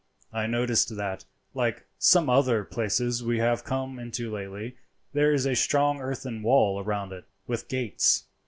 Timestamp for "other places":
2.27-3.23